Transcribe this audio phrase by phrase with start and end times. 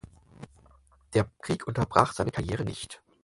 [1.13, 3.03] Der Krieg unterbrach seine Karriere nicht.